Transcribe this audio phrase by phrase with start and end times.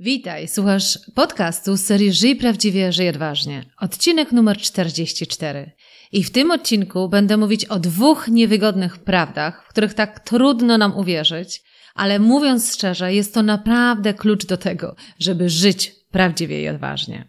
[0.00, 3.64] Witaj, słuchasz podcastu z serii Żyj Prawdziwie, Żyj Odważnie.
[3.78, 5.72] Odcinek numer 44.
[6.12, 10.96] I w tym odcinku będę mówić o dwóch niewygodnych prawdach, w których tak trudno nam
[10.96, 11.62] uwierzyć,
[11.94, 17.28] ale mówiąc szczerze, jest to naprawdę klucz do tego, żeby żyć prawdziwie i odważnie.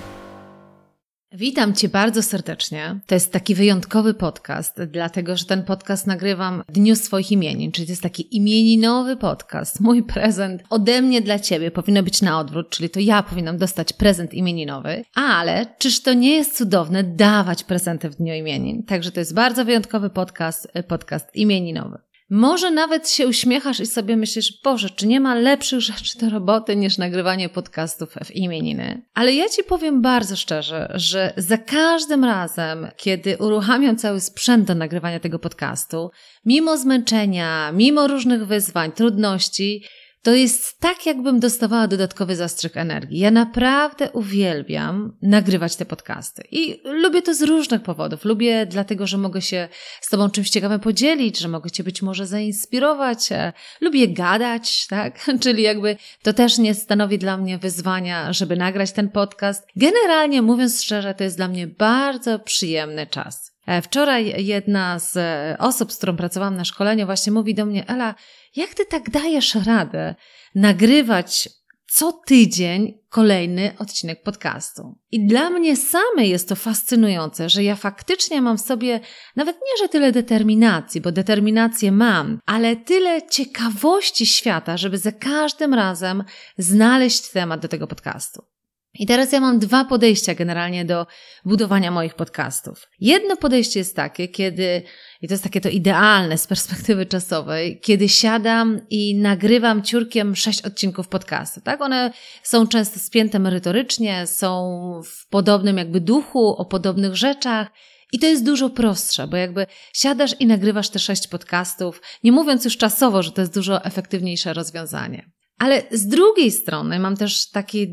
[1.33, 2.99] Witam Cię bardzo serdecznie.
[3.07, 7.87] To jest taki wyjątkowy podcast, dlatego że ten podcast nagrywam w dniu swoich imienin, czyli
[7.87, 9.79] to jest taki imieninowy podcast.
[9.79, 13.93] Mój prezent ode mnie dla Ciebie powinno być na odwrót, czyli to ja powinnam dostać
[13.93, 18.83] prezent imieninowy, ale czyż to nie jest cudowne dawać prezenty w dniu imienin?
[18.83, 21.97] Także to jest bardzo wyjątkowy podcast, podcast imieninowy.
[22.33, 26.75] Może nawet się uśmiechasz i sobie myślisz, Boże, czy nie ma lepszych rzeczy do roboty
[26.75, 29.01] niż nagrywanie podcastów w imieniny?
[29.13, 34.75] Ale ja Ci powiem bardzo szczerze, że za każdym razem, kiedy uruchamiam cały sprzęt do
[34.75, 36.11] nagrywania tego podcastu,
[36.45, 39.83] mimo zmęczenia, mimo różnych wyzwań, trudności,
[40.23, 43.19] to jest tak, jakbym dostawała dodatkowy zastrzyk energii.
[43.19, 48.25] Ja naprawdę uwielbiam nagrywać te podcasty i lubię to z różnych powodów.
[48.25, 49.69] Lubię dlatego, że mogę się
[50.01, 53.31] z Tobą czymś ciekawym podzielić, że mogę Cię być może zainspirować.
[53.31, 55.29] E, lubię gadać, tak?
[55.39, 59.67] Czyli jakby to też nie stanowi dla mnie wyzwania, żeby nagrać ten podcast.
[59.75, 63.50] Generalnie mówiąc szczerze, to jest dla mnie bardzo przyjemny czas.
[63.67, 67.87] E, wczoraj jedna z e, osób, z którą pracowałam na szkoleniu, właśnie mówi do mnie:
[67.87, 68.15] Ela,
[68.55, 70.15] jak ty tak dajesz radę
[70.55, 71.49] nagrywać
[71.93, 74.99] co tydzień kolejny odcinek podcastu.
[75.11, 78.99] I dla mnie samej jest to fascynujące, że ja faktycznie mam w sobie
[79.35, 85.73] nawet nie, że tyle determinacji, bo determinację mam, ale tyle ciekawości świata, żeby za każdym
[85.73, 86.23] razem
[86.57, 88.50] znaleźć temat do tego podcastu.
[88.93, 91.07] I teraz ja mam dwa podejścia generalnie do
[91.45, 92.89] budowania moich podcastów.
[92.99, 94.81] Jedno podejście jest takie, kiedy,
[95.21, 100.61] i to jest takie to idealne z perspektywy czasowej, kiedy siadam i nagrywam ciurkiem sześć
[100.61, 101.81] odcinków podcastu, tak?
[101.81, 102.11] One
[102.43, 107.67] są często spięte merytorycznie, są w podobnym jakby duchu, o podobnych rzeczach,
[108.13, 112.65] i to jest dużo prostsze, bo jakby siadasz i nagrywasz te sześć podcastów, nie mówiąc
[112.65, 115.31] już czasowo, że to jest dużo efektywniejsze rozwiązanie.
[115.61, 117.87] Ale z drugiej strony mam też taki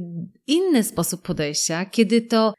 [0.46, 2.54] inny sposób podejścia, kiedy to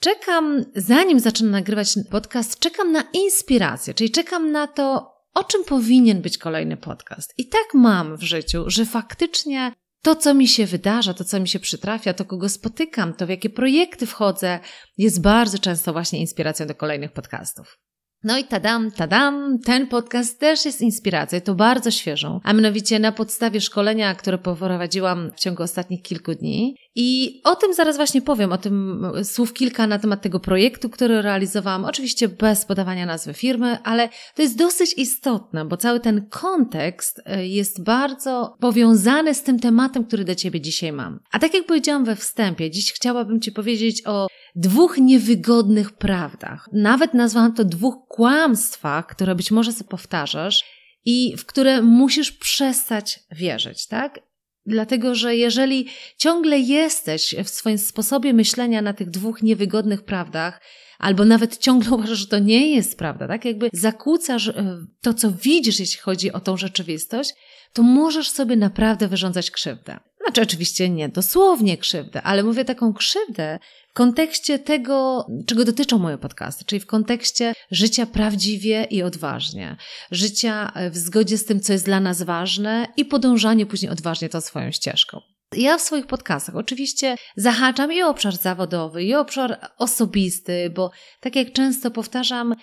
[0.00, 6.22] czekam, zanim zacznę nagrywać podcast, czekam na inspirację, czyli czekam na to, o czym powinien
[6.22, 7.34] być kolejny podcast.
[7.38, 11.48] I tak mam w życiu, że faktycznie to, co mi się wydarza, to, co mi
[11.48, 14.60] się przytrafia, to, kogo spotykam, to, w jakie projekty wchodzę,
[14.96, 17.78] jest bardzo często właśnie inspiracją do kolejnych podcastów.
[18.24, 23.12] No i tadam, tadam, ten podcast też jest inspiracją, to bardzo świeżą, a mianowicie na
[23.12, 26.76] podstawie szkolenia, które poprowadziłam w ciągu ostatnich kilku dni.
[26.94, 31.22] I o tym zaraz właśnie powiem, o tym słów kilka na temat tego projektu, który
[31.22, 37.22] realizowałam, oczywiście bez podawania nazwy firmy, ale to jest dosyć istotne, bo cały ten kontekst
[37.24, 41.20] e, jest bardzo powiązany z tym tematem, który do Ciebie dzisiaj mam.
[41.32, 44.26] A tak jak powiedziałam we wstępie, dziś chciałabym Ci powiedzieć o
[44.58, 46.68] dwóch niewygodnych prawdach.
[46.72, 50.64] Nawet nazwałam to dwóch kłamstwach, które być może sobie powtarzasz
[51.04, 54.20] i w które musisz przestać wierzyć, tak?
[54.66, 60.60] Dlatego, że jeżeli ciągle jesteś w swoim sposobie myślenia na tych dwóch niewygodnych prawdach,
[60.98, 63.44] albo nawet ciągle uważasz, że to nie jest prawda, tak?
[63.44, 67.34] Jakby zakłócasz e, to, co widzisz, jeśli chodzi o tą rzeczywistość,
[67.72, 70.00] to możesz sobie naprawdę wyrządzać krzywdę.
[70.28, 73.58] Znaczy, oczywiście nie dosłownie krzywdę, ale mówię taką krzywdę
[73.90, 79.76] w kontekście tego, czego dotyczą moje podcasty, czyli w kontekście życia prawdziwie i odważnie,
[80.10, 84.40] życia w zgodzie z tym, co jest dla nas ważne i podążanie później odważnie tą
[84.40, 85.20] swoją ścieżką.
[85.52, 90.90] Ja w swoich podcastach oczywiście zahaczam i obszar zawodowy, i obszar osobisty, bo
[91.20, 92.54] tak jak często powtarzam,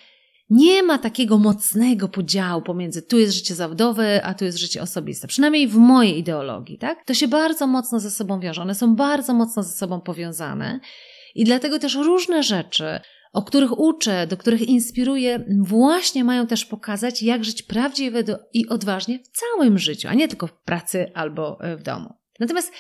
[0.50, 5.28] nie ma takiego mocnego podziału pomiędzy tu jest życie zawodowe, a tu jest życie osobiste.
[5.28, 7.06] Przynajmniej w mojej ideologii, tak?
[7.06, 8.62] To się bardzo mocno ze sobą wiąże.
[8.62, 10.80] One są bardzo mocno ze sobą powiązane.
[11.36, 13.00] I dlatego też różne rzeczy,
[13.34, 19.20] o których uczę, do których inspiruję, właśnie mają też pokazać, jak żyć prawdziwie i odważnie
[19.20, 22.14] w całym życiu, a nie tylko w pracy albo e, w domu.
[22.40, 22.72] Natomiast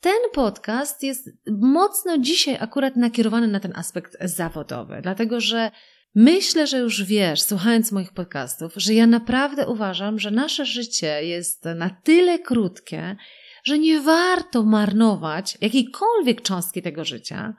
[0.00, 1.30] ten podcast jest
[1.60, 5.70] mocno dzisiaj akurat nakierowany na ten aspekt zawodowy, dlatego że
[6.14, 11.64] myślę, że już wiesz, słuchając moich podcastów, że ja naprawdę uważam, że nasze życie jest
[11.76, 13.16] na tyle krótkie,
[13.64, 17.54] że nie warto marnować jakiejkolwiek cząstki tego życia,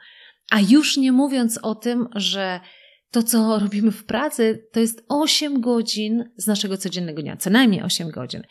[0.51, 2.59] a już nie mówiąc o tym, że
[3.11, 7.83] to, co robimy w pracy, to jest 8 godzin z naszego codziennego dnia, co najmniej
[7.83, 8.41] 8 godzin.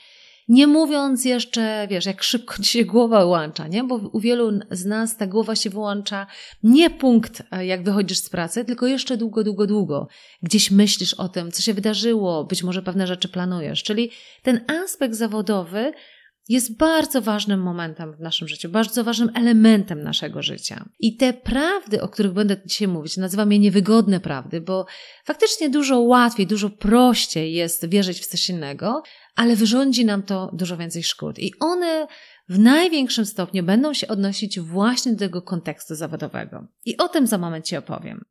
[0.49, 3.85] Nie mówiąc jeszcze, wiesz, jak szybko ci się głowa wyłącza, nie?
[3.85, 6.27] Bo u wielu z nas ta głowa się wyłącza
[6.63, 10.09] nie punkt, e, jak wychodzisz z pracy, tylko jeszcze długo, długo, długo.
[10.43, 13.83] Gdzieś myślisz o tym, co się wydarzyło, być może pewne rzeczy planujesz.
[13.83, 14.11] Czyli
[14.43, 15.93] ten aspekt zawodowy
[16.49, 20.85] jest bardzo ważnym momentem w naszym życiu, bardzo ważnym elementem naszego życia.
[21.01, 24.87] I te prawdy, o których będę dzisiaj mówić, nazywam je niewygodne prawdy, bo
[25.25, 29.03] faktycznie dużo łatwiej, dużo prościej jest wierzyć w coś innego,
[29.35, 31.39] ale wyrządzi nam to dużo więcej szkód.
[31.39, 32.07] I one
[32.49, 36.67] w największym stopniu będą się odnosić właśnie do tego kontekstu zawodowego.
[36.85, 38.25] I o tym za moment Ci opowiem.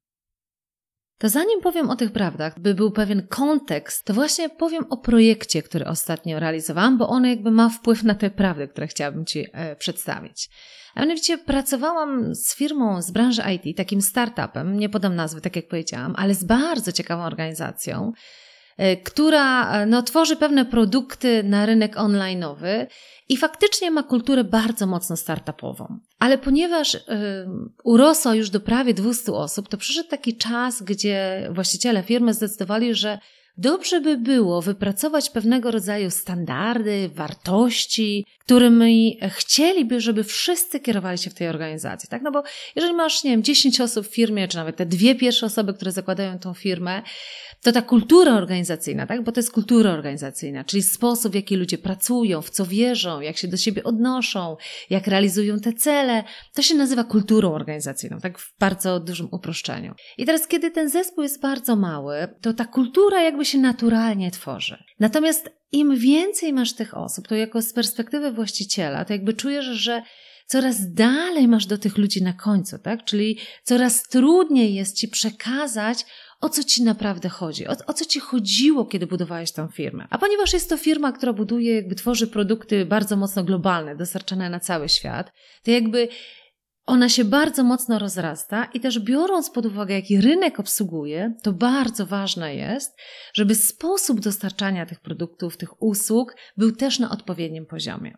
[1.17, 5.63] To zanim powiem o tych prawdach, by był pewien kontekst, to właśnie powiem o projekcie,
[5.63, 9.75] który ostatnio realizowałam, bo on jakby ma wpływ na te prawdy, które chciałabym Ci e,
[9.75, 10.49] przedstawić.
[10.95, 15.67] A mianowicie pracowałam z firmą z branży IT, takim startupem, nie podam nazwy, tak jak
[15.67, 18.11] powiedziałam, ale z bardzo ciekawą organizacją,
[19.03, 22.87] która e, no, tworzy pewne produkty na rynek online'owy
[23.29, 25.99] i faktycznie ma kulturę bardzo mocno startupową.
[26.19, 27.01] Ale ponieważ y,
[27.83, 33.19] urosła już do prawie 200 osób, to przyszedł taki czas, gdzie właściciele firmy zdecydowali, że
[33.57, 41.33] Dobrze by było wypracować pewnego rodzaju standardy, wartości, którymi chcieliby, żeby wszyscy kierowali się w
[41.33, 42.21] tej organizacji, tak?
[42.21, 42.43] No bo
[42.75, 45.91] jeżeli masz, nie wiem, 10 osób w firmie, czy nawet te dwie pierwsze osoby, które
[45.91, 47.01] zakładają tą firmę,
[47.61, 49.23] to ta kultura organizacyjna, tak?
[49.23, 53.37] Bo to jest kultura organizacyjna, czyli sposób, w jaki ludzie pracują, w co wierzą, jak
[53.37, 54.57] się do siebie odnoszą,
[54.89, 56.23] jak realizują te cele,
[56.53, 58.39] to się nazywa kulturą organizacyjną, tak?
[58.39, 59.93] W bardzo dużym uproszczeniu.
[60.17, 64.83] I teraz, kiedy ten zespół jest bardzo mały, to ta kultura jakby się naturalnie tworzy.
[64.99, 70.03] Natomiast im więcej masz tych osób, to jako z perspektywy właściciela, to jakby czujesz, że
[70.47, 73.03] coraz dalej masz do tych ludzi na końcu, tak?
[73.03, 76.05] Czyli coraz trudniej jest ci przekazać,
[76.41, 80.07] o co ci naprawdę chodzi, o, o, co ci chodziło, kiedy budowałeś tę firmę.
[80.09, 84.59] A ponieważ jest to firma, która buduje, jakby tworzy produkty bardzo mocno globalne, dostarczane na
[84.59, 85.31] cały świat,
[85.63, 86.07] to jakby
[86.85, 92.05] ona się bardzo mocno rozrasta i też biorąc pod uwagę, jaki rynek obsługuje, to bardzo
[92.05, 92.97] ważne jest,
[93.33, 98.17] żeby sposób dostarczania tych produktów, tych usług był też na odpowiednim poziomie.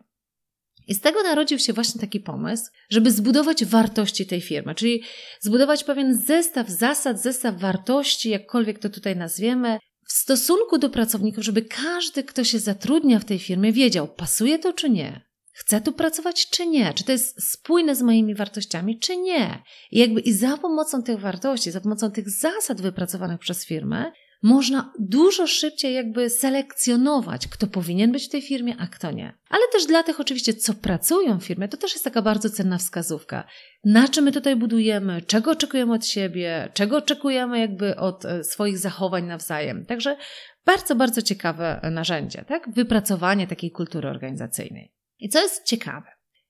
[0.86, 5.02] I z tego narodził się właśnie taki pomysł, żeby zbudować wartości tej firmy, czyli
[5.40, 9.78] zbudować pewien zestaw zasad, zestaw wartości, jakkolwiek to tutaj nazwiemy,
[10.08, 14.72] w stosunku do pracowników, żeby każdy, kto się zatrudnia w tej firmie, wiedział, pasuje to
[14.72, 15.24] czy nie,
[15.56, 16.94] Chcę tu pracować, czy nie?
[16.94, 19.62] Czy to jest spójne z moimi wartościami, czy nie?
[19.90, 24.12] I jakby i za pomocą tych wartości, za pomocą tych zasad wypracowanych przez firmę,
[24.44, 29.34] można dużo szybciej jakby selekcjonować, kto powinien być w tej firmie, a kto nie.
[29.48, 32.78] Ale też dla tych oczywiście, co pracują w firmie, to też jest taka bardzo cenna
[32.78, 33.44] wskazówka.
[33.84, 38.78] Na czym my tutaj budujemy, czego oczekujemy od siebie, czego oczekujemy jakby od e, swoich
[38.78, 39.86] zachowań nawzajem.
[39.86, 40.16] Także
[40.64, 42.74] bardzo, bardzo ciekawe narzędzie, tak?
[42.74, 44.94] Wypracowanie takiej kultury organizacyjnej.
[45.18, 46.06] I co jest ciekawe,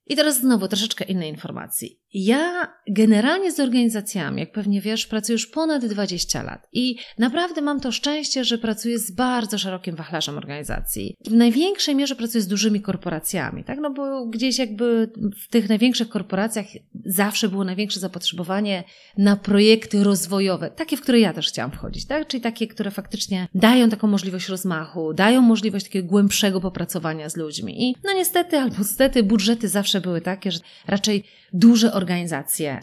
[0.06, 2.00] i teraz znowu troszeczkę innej informacji.
[2.14, 7.80] Ja generalnie z organizacjami, jak pewnie wiesz, pracuję już ponad 20 lat i naprawdę mam
[7.80, 11.16] to szczęście, że pracuję z bardzo szerokim wachlarzem organizacji.
[11.26, 13.78] W największej mierze pracuję z dużymi korporacjami, tak?
[13.80, 15.12] No bo gdzieś jakby
[15.44, 16.66] w tych największych korporacjach
[17.04, 18.84] zawsze było największe zapotrzebowanie
[19.18, 22.26] na projekty rozwojowe, takie, w które ja też chciałam wchodzić, tak?
[22.26, 27.90] Czyli takie, które faktycznie dają taką możliwość rozmachu, dają możliwość takiego głębszego popracowania z ludźmi.
[27.90, 32.03] I no niestety albo niestety budżety zawsze były takie, że raczej duże organizacje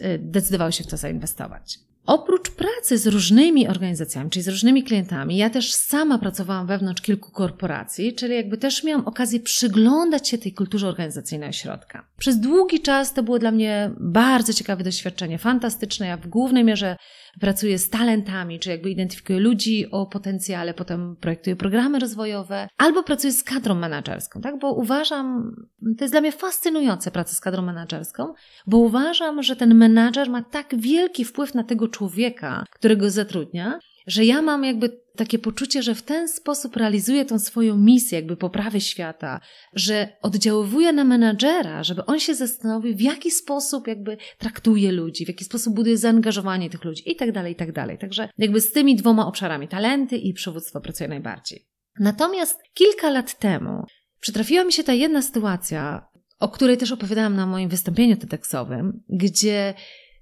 [0.01, 1.79] y, decydowały się w to zainwestować.
[2.05, 7.31] Oprócz pracy z różnymi organizacjami, czyli z różnymi klientami, ja też sama pracowałam wewnątrz kilku
[7.31, 12.07] korporacji, czyli jakby też miałam okazję przyglądać się tej kulturze organizacyjnej ośrodka.
[12.17, 16.07] Przez długi czas to było dla mnie bardzo ciekawe doświadczenie, fantastyczne.
[16.07, 16.97] Ja w głównej mierze
[17.39, 23.33] pracuję z talentami, czy jakby identyfikuję ludzi o potencjale, potem projektuję programy rozwojowe, albo pracuję
[23.33, 24.59] z kadrą menedżerską, tak?
[24.59, 25.55] Bo uważam,
[25.97, 28.33] to jest dla mnie fascynujące praca z kadrą menedżerską,
[28.67, 34.25] bo uważam, że ten menadżer ma tak wielki wpływ na tego człowieka, którego zatrudnia, że
[34.25, 38.81] ja mam jakby takie poczucie, że w ten sposób realizuję tą swoją misję, jakby poprawy
[38.81, 39.41] świata,
[39.73, 45.27] że oddziaływuję na menadżera, żeby on się zastanowił, w jaki sposób jakby traktuje ludzi, w
[45.27, 47.97] jaki sposób buduje zaangażowanie tych ludzi i tak dalej, i tak dalej.
[47.97, 51.67] Także jakby z tymi dwoma obszarami, talenty i przywództwo pracuję najbardziej.
[51.99, 53.83] Natomiast kilka lat temu
[54.19, 56.07] przytrafiła mi się ta jedna sytuacja,
[56.39, 59.73] o której też opowiadałam na moim wystąpieniu TEDxowym, gdzie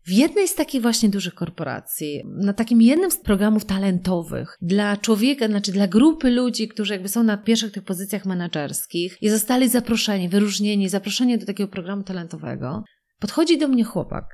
[0.09, 5.47] w jednej z takich właśnie dużych korporacji, na takim jednym z programów talentowych dla człowieka,
[5.47, 10.29] znaczy dla grupy ludzi, którzy jakby są na pierwszych tych pozycjach menedżerskich i zostali zaproszeni,
[10.29, 12.83] wyróżnieni, zaproszeni do takiego programu talentowego,
[13.19, 14.25] podchodzi do mnie chłopak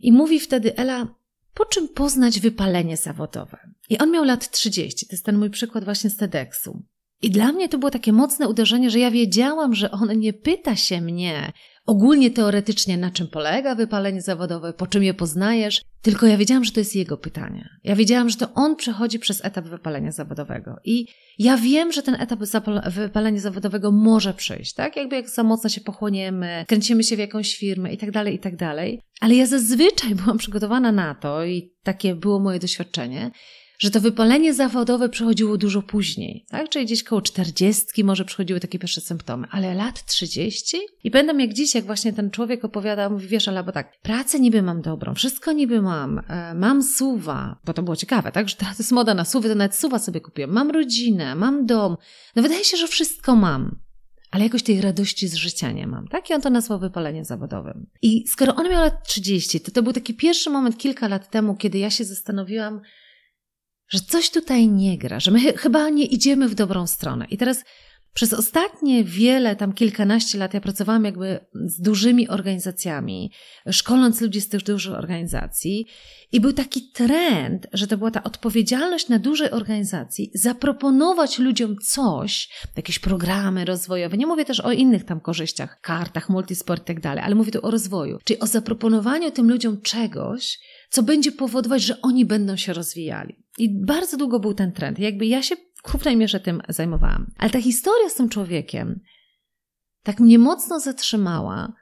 [0.00, 1.14] i mówi wtedy Ela,
[1.54, 3.58] po czym poznać wypalenie zawodowe?
[3.88, 6.82] I on miał lat 30, to jest ten mój przykład właśnie z TEDxu.
[7.22, 10.76] I dla mnie to było takie mocne uderzenie, że ja wiedziałam, że on nie pyta
[10.76, 11.52] się mnie
[11.86, 16.72] ogólnie teoretycznie, na czym polega wypalenie zawodowe, po czym je poznajesz, tylko ja wiedziałam, że
[16.72, 17.68] to jest jego pytanie.
[17.84, 20.76] Ja wiedziałam, że to on przechodzi przez etap wypalenia zawodowego.
[20.84, 21.06] I
[21.38, 22.40] ja wiem, że ten etap
[22.86, 24.96] wypalenia zawodowego może przyjść, tak?
[24.96, 28.38] Jakby jak za mocno się pochłoniemy, kręcimy się w jakąś firmę i tak dalej, i
[28.38, 29.00] tak dalej.
[29.20, 33.30] Ale ja zazwyczaj byłam przygotowana na to i takie było moje doświadczenie,
[33.80, 36.68] że to wypalenie zawodowe przychodziło dużo później, tak?
[36.68, 40.76] Czyli gdzieś koło czterdziestki może przychodziły takie pierwsze symptomy, ale lat trzydzieści?
[41.04, 44.40] I pamiętam jak dziś, jak właśnie ten człowiek opowiada, mówi, wiesz, ale bo tak, pracę
[44.40, 48.48] niby mam dobrą, wszystko niby mam, e, mam suwa, bo to było ciekawe, tak?
[48.48, 51.96] Że teraz jest moda na suwy, to nawet suwa sobie kupiłem, mam rodzinę, mam dom,
[52.36, 53.78] no wydaje się, że wszystko mam.
[54.30, 56.30] Ale jakoś tej radości z życia nie mam, tak?
[56.30, 57.86] I on to nazwał wypaleniem zawodowym.
[58.02, 61.56] I skoro on miał lat 30, to to był taki pierwszy moment kilka lat temu,
[61.56, 62.80] kiedy ja się zastanowiłam,
[63.90, 67.26] że coś tutaj nie gra, że my ch chyba nie idziemy w dobrą stronę.
[67.30, 67.64] I teraz
[68.14, 73.32] przez ostatnie wiele, tam kilkanaście lat, ja pracowałam jakby z dużymi organizacjami,
[73.70, 75.86] szkoląc ludzi z tych dużych organizacji,
[76.32, 82.48] i był taki trend, że to była ta odpowiedzialność na dużej organizacji, zaproponować ludziom coś,
[82.76, 84.16] jakieś programy rozwojowe.
[84.16, 87.66] Nie mówię też o innych tam korzyściach, kartach, multisport i tak dalej, ale mówię tu
[87.66, 90.58] o rozwoju, czyli o zaproponowaniu tym ludziom czegoś,
[90.90, 93.36] co będzie powodować, że oni będą się rozwijali.
[93.58, 94.98] I bardzo długo był ten trend.
[94.98, 97.30] Jakby ja się w głównej mierze tym zajmowałam.
[97.38, 99.00] Ale ta historia z tym człowiekiem
[100.02, 101.72] tak mnie mocno zatrzymała,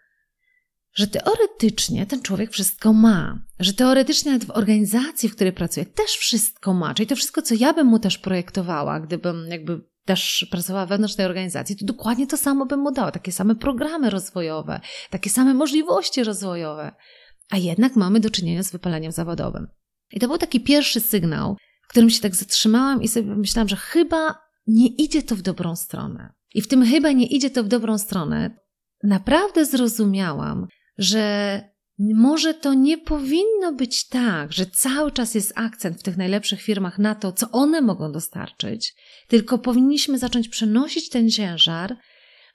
[0.95, 6.11] że teoretycznie ten człowiek wszystko ma, że teoretycznie nawet w organizacji, w której pracuje, też
[6.11, 6.95] wszystko ma.
[6.95, 11.27] Czyli to wszystko, co ja bym mu też projektowała, gdybym jakby też pracowała wewnątrz tej
[11.27, 13.11] organizacji, to dokładnie to samo bym mu dała.
[13.11, 16.93] Takie same programy rozwojowe, takie same możliwości rozwojowe.
[17.51, 19.67] A jednak mamy do czynienia z wypaleniem zawodowym.
[20.13, 21.57] I to był taki pierwszy sygnał,
[21.89, 26.33] którym się tak zatrzymałam i sobie myślałam, że chyba nie idzie to w dobrą stronę.
[26.55, 28.59] I w tym chyba nie idzie to w dobrą stronę,
[29.03, 30.67] naprawdę zrozumiałam,
[30.99, 31.63] że
[31.99, 36.99] może to nie powinno być tak, że cały czas jest akcent w tych najlepszych firmach
[36.99, 38.95] na to, co one mogą dostarczyć,
[39.29, 41.97] tylko powinniśmy zacząć przenosić ten ciężar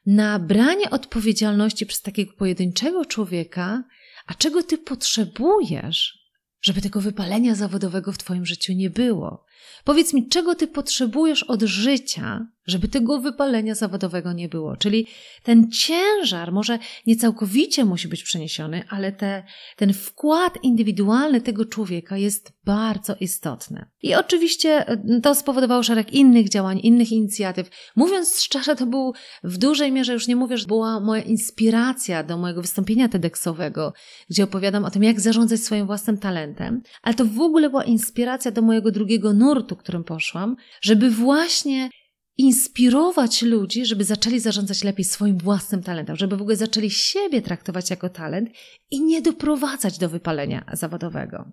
[0.06, 3.84] na branie odpowiedzialności przez takiego pojedynczego człowieka,
[4.28, 6.23] a czego ty potrzebujesz,
[6.64, 9.46] żeby tego wypalenia zawodowego w Twoim życiu nie było.
[9.84, 14.78] Powiedz mi, czego Ty potrzebujesz od życia, żeby tego wypalenia zawodowego nie było.
[14.78, 15.08] Czyli
[15.44, 19.44] ten ciężar może nie całkowicie musi być przeniesiony, ale te,
[19.78, 23.86] ten wkład indywidualny tego człowieka jest bardzo istotny.
[24.02, 27.70] I oczywiście e, to spowodowało szereg innych działań, innych inicjatyw.
[27.96, 32.38] Mówiąc szczerze, to był w dużej mierze, już nie mówię, że była moja inspiracja do
[32.38, 33.94] mojego wystąpienia TEDxowego,
[34.30, 38.52] gdzie opowiadam o tym, jak zarządzać swoim własnym talentem, ale to w ogóle była inspiracja
[38.52, 41.90] do mojego drugiego nurtu, którym poszłam, żeby właśnie
[42.38, 47.90] inspirować ludzi, żeby zaczęli zarządzać lepiej swoim własnym talentem, żeby w ogóle zaczęli siebie traktować
[47.90, 48.50] jako talent
[48.92, 51.52] i nie doprowadzać do wypalenia zawodowego.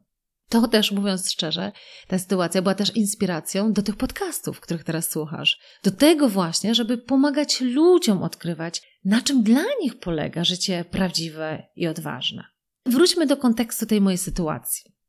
[0.49, 1.73] To też, mówiąc szczerze,
[2.09, 5.61] ta sytuacja była też inspiracją do tych podcastów, których teraz słuchasz.
[5.83, 11.87] Do tego właśnie, żeby pomagać ludziom odkrywać, na czym dla nich polega życie prawdziwe i
[11.87, 12.45] odważne.
[12.87, 15.00] Wróćmy do kontekstu tej mojej sytuacji.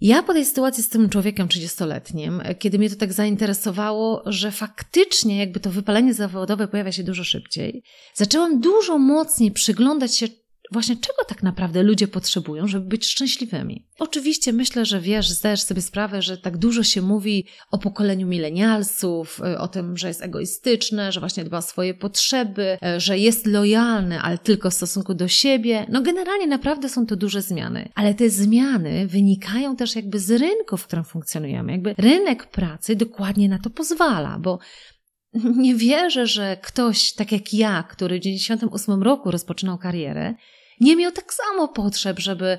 [0.00, 5.38] Ja po tej sytuacji z tym człowiekiem 30-letnim, kiedy mnie to tak zainteresowało, że faktycznie
[5.38, 7.82] jakby to wypalenie zawodowe pojawia się dużo szybciej,
[8.14, 10.26] zaczęłam dużo mocniej przyglądać się
[10.72, 13.86] właśnie czego tak naprawdę ludzie potrzebują, żeby być szczęśliwymi.
[13.98, 19.40] Oczywiście myślę, że wiesz, zdajesz sobie sprawę, że tak dużo się mówi o pokoleniu milenialsów,
[19.54, 23.46] y, o tym, że jest egoistyczne, że właśnie dba o swoje potrzeby, y, że jest
[23.46, 25.86] lojalny, ale tylko w stosunku do siebie.
[25.88, 30.76] No generalnie naprawdę są to duże zmiany, ale te zmiany wynikają też jakby z rynku,
[30.76, 31.72] w którym funkcjonujemy.
[31.72, 34.58] Jakby rynek pracy dokładnie na to pozwala, bo
[35.56, 40.34] nie wierzę, że ktoś tak jak ja, który w 98 roku rozpoczynał karierę,
[40.80, 42.58] nie miał tak samo potrzeb, żeby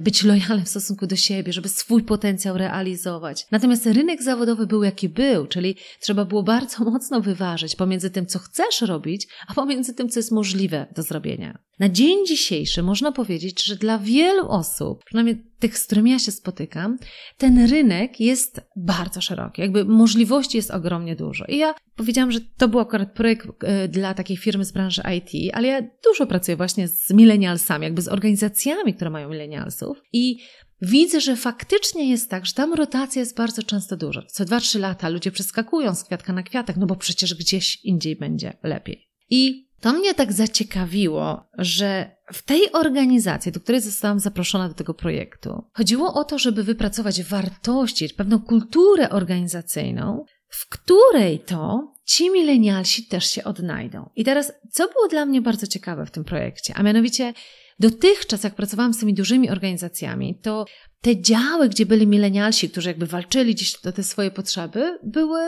[0.00, 3.46] być lojalny w stosunku do siebie, żeby swój potencjał realizować.
[3.50, 8.38] Natomiast rynek zawodowy był jaki był, czyli trzeba było bardzo mocno wyważyć pomiędzy tym, co
[8.38, 11.58] chcesz robić, a pomiędzy tym, co jest możliwe do zrobienia.
[11.78, 16.32] Na dzień dzisiejszy można powiedzieć, że dla wielu osób, przynajmniej tych, z którymi ja się
[16.32, 16.98] spotykam,
[17.38, 19.62] ten rynek jest bardzo szeroki.
[19.62, 21.44] Jakby możliwości jest ogromnie dużo.
[21.48, 25.54] I ja powiedziałam, że to był akurat projekt e, dla takiej firmy z branży IT,
[25.54, 29.28] ale ja dużo pracuję właśnie z milenialsami, jakby z organizacjami, które mają
[29.68, 30.02] milenialsów.
[30.12, 30.38] I
[30.82, 34.22] widzę, że faktycznie jest tak, że tam rotacja jest bardzo często duża.
[34.28, 38.56] Co 2-3 lata ludzie przeskakują z kwiatka na kwiatek, no bo przecież gdzieś indziej będzie
[38.62, 39.08] lepiej.
[39.30, 44.94] I to mnie tak zaciekawiło, że w tej organizacji, do której zostałam zaproszona do tego
[44.94, 53.06] projektu, chodziło o to, żeby wypracować wartości, pewną kulturę organizacyjną, w której to ci milenialsi
[53.06, 54.10] też się odnajdą.
[54.16, 57.34] I teraz, co było dla mnie bardzo ciekawe w tym projekcie, a mianowicie
[57.78, 60.64] dotychczas, jak pracowałam z tymi dużymi organizacjami, to
[61.00, 65.40] te działy, gdzie byli milenialsi, którzy jakby walczyli gdzieś o te swoje potrzeby, były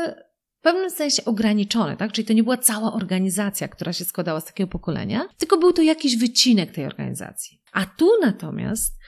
[0.61, 2.13] w pewnym sensie ograniczone, tak?
[2.13, 5.83] Czyli to nie była cała organizacja, która się składała z takiego pokolenia, tylko był to
[5.83, 7.61] jakiś wycinek tej organizacji.
[7.73, 9.00] A tu natomiast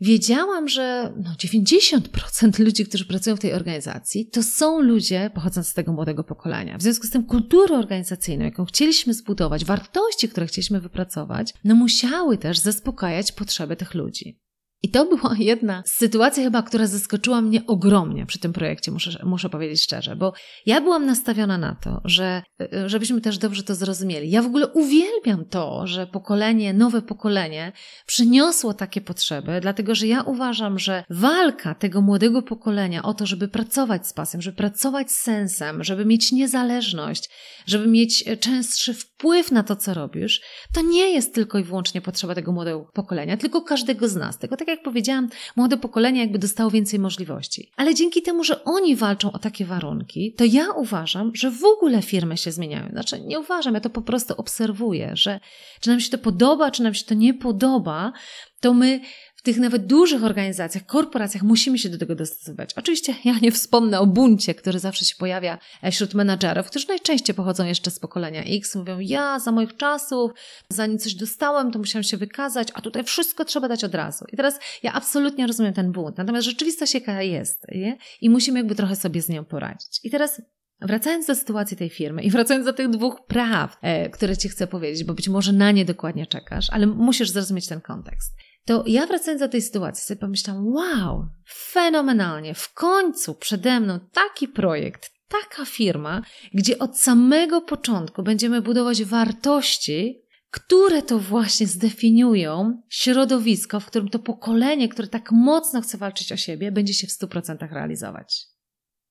[0.00, 5.74] wiedziałam, że no 90% ludzi, którzy pracują w tej organizacji, to są ludzie pochodzący z
[5.74, 6.78] tego młodego pokolenia.
[6.78, 12.38] W związku z tym kulturę organizacyjną, jaką chcieliśmy zbudować, wartości, które chcieliśmy wypracować, no musiały
[12.38, 14.45] też zaspokajać potrzeby tych ludzi.
[14.82, 19.48] I to była jedna sytuacja chyba, która zaskoczyła mnie ogromnie przy tym projekcie, muszę, muszę
[19.48, 20.32] powiedzieć szczerze, bo
[20.66, 22.42] ja byłam nastawiona na to, że
[22.86, 24.30] żebyśmy też dobrze to zrozumieli.
[24.30, 27.72] Ja w ogóle uwielbiam to, że pokolenie, nowe pokolenie
[28.06, 33.48] przyniosło takie potrzeby, dlatego że ja uważam, że walka tego młodego pokolenia o to, żeby
[33.48, 37.30] pracować z pasją, żeby pracować z sensem, żeby mieć niezależność,
[37.66, 40.40] żeby mieć częstszy wpływ na to, co robisz,
[40.74, 44.38] to nie jest tylko i wyłącznie potrzeba tego młodego pokolenia, tylko każdego z nas.
[44.38, 47.70] Tylko tak jak powiedziałam, młode pokolenie jakby dostało więcej możliwości.
[47.76, 52.02] Ale dzięki temu, że oni walczą o takie warunki, to ja uważam, że w ogóle
[52.02, 52.88] firmy się zmieniają.
[52.88, 55.40] Znaczy, nie uważam, ja to po prostu obserwuję, że
[55.80, 58.12] czy nam się to podoba, czy nam się to nie podoba,
[58.60, 59.00] to my
[59.46, 62.74] tych nawet dużych organizacjach, korporacjach musimy się do tego dostosować.
[62.74, 67.36] Oczywiście ja nie wspomnę o buncie, który zawsze się pojawia e, wśród menadżerów, którzy najczęściej
[67.36, 68.74] pochodzą jeszcze z pokolenia X.
[68.76, 70.30] Mówią, ja za moich czasów,
[70.68, 74.24] zanim coś dostałem, to musiałam się wykazać, a tutaj wszystko trzeba dać od razu.
[74.32, 76.18] I teraz ja absolutnie rozumiem ten bunt.
[76.18, 77.98] Natomiast rzeczywistość jaka jest nie?
[78.20, 80.00] i musimy jakby trochę sobie z nią poradzić.
[80.04, 80.42] I teraz
[80.80, 84.66] Wracając do sytuacji tej firmy i wracając do tych dwóch praw, e, które Ci chcę
[84.66, 89.06] powiedzieć, bo być może na nie dokładnie czekasz, ale musisz zrozumieć ten kontekst to ja
[89.06, 95.64] wracając do tej sytuacji sobie pomyślałam, wow, fenomenalnie, w końcu przede mną taki projekt, taka
[95.64, 96.22] firma,
[96.54, 104.18] gdzie od samego początku będziemy budować wartości, które to właśnie zdefiniują środowisko, w którym to
[104.18, 108.46] pokolenie, które tak mocno chce walczyć o siebie, będzie się w 100% realizować.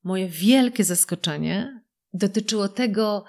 [0.04, 1.82] Moje wielkie zaskoczenie
[2.14, 3.26] dotyczyło tego,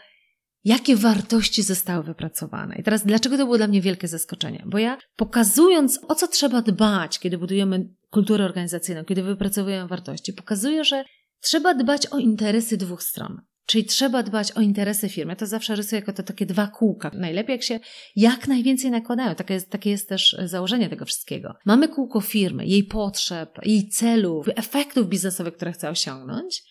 [0.66, 2.76] jakie wartości zostały wypracowane.
[2.76, 4.62] I teraz, dlaczego to było dla mnie wielkie zaskoczenie?
[4.66, 10.85] Bo ja pokazując, o co trzeba dbać, kiedy budujemy kulturę organizacyjną, kiedy wypracowujemy wartości, pokazuję,
[10.85, 11.05] że
[11.40, 13.40] trzeba dbać o interesy dwóch stron.
[13.66, 15.37] Czyli trzeba dbać o interesy firmy.
[15.37, 17.11] To zawsze rysuję jako to takie dwa kółka.
[17.14, 17.81] Najlepiej jak się
[18.16, 19.35] jak najwięcej nakładają.
[19.35, 21.55] Takie jest, takie jest też założenie tego wszystkiego.
[21.64, 26.62] Mamy kółko firmy, jej potrzeb, jej celów, efektów biznesowych, które chce osiągnąć.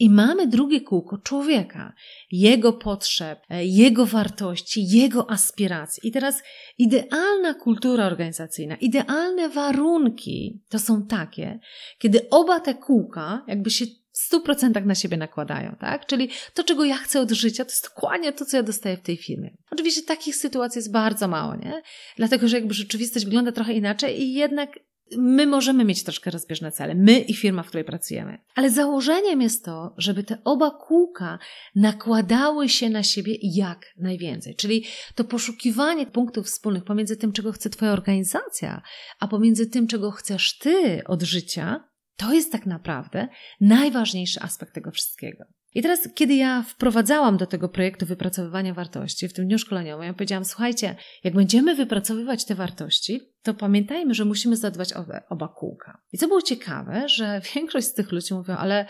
[0.00, 1.92] I mamy drugie kółko człowieka,
[2.30, 6.08] jego potrzeb, jego wartości, jego aspiracji.
[6.08, 6.42] I teraz
[6.78, 11.60] idealna kultura organizacyjna, idealne warunki to są takie,
[11.98, 16.06] kiedy oba te kółka jakby się w 100% na siebie nakładają, tak?
[16.06, 19.02] Czyli to, czego ja chcę od życia, to jest dokładnie to, co ja dostaję w
[19.02, 19.56] tej firmie.
[19.70, 21.82] Oczywiście takich sytuacji jest bardzo mało, nie?
[22.16, 24.78] Dlatego, że jakby rzeczywistość wygląda trochę inaczej i jednak
[25.18, 28.38] my możemy mieć troszkę rozbieżne cele, my i firma, w której pracujemy.
[28.54, 31.38] Ale założeniem jest to, żeby te oba kółka
[31.74, 34.56] nakładały się na siebie jak najwięcej.
[34.56, 38.82] Czyli to poszukiwanie punktów wspólnych pomiędzy tym, czego chce Twoja organizacja,
[39.20, 41.84] a pomiędzy tym, czego chcesz Ty od życia,
[42.16, 43.28] to jest tak naprawdę
[43.60, 45.44] najważniejszy aspekt tego wszystkiego.
[45.74, 50.14] I teraz, kiedy ja wprowadzałam do tego projektu wypracowywania wartości w tym dniu szkoleniowym, ja
[50.14, 56.02] powiedziałam: Słuchajcie, jak będziemy wypracowywać te wartości, to pamiętajmy, że musimy zadbać o oba kółka.
[56.12, 58.86] I co było ciekawe, że większość z tych ludzi mówią, ale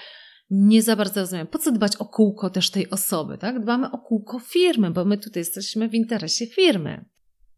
[0.51, 3.63] nie za bardzo rozumiem, po co dbać o kółko też tej osoby, tak?
[3.63, 7.05] Dbamy o kółko firmy, bo my tutaj jesteśmy w interesie firmy.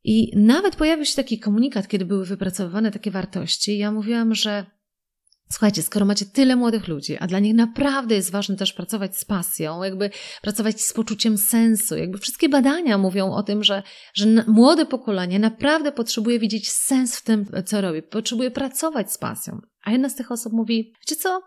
[0.04, 3.78] I nawet pojawił się taki komunikat, kiedy były wypracowywane takie wartości.
[3.78, 4.66] Ja mówiłam, że
[5.52, 9.24] Słuchajcie, skoro macie tyle młodych ludzi, a dla nich naprawdę jest ważne też pracować z
[9.24, 10.10] pasją, jakby
[10.42, 13.82] pracować z poczuciem sensu, jakby wszystkie badania mówią o tym, że,
[14.14, 19.60] że młode pokolenie naprawdę potrzebuje widzieć sens w tym, co robi, potrzebuje pracować z pasją.
[19.84, 21.42] A jedna z tych osób mówi, wiecie co,